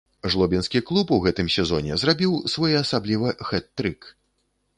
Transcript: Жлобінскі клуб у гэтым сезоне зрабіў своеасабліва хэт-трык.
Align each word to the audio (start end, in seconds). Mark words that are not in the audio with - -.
Жлобінскі 0.35 0.79
клуб 0.87 1.11
у 1.17 1.19
гэтым 1.25 1.51
сезоне 1.57 1.99
зрабіў 2.05 2.33
своеасабліва 2.55 3.29
хэт-трык. 3.53 4.11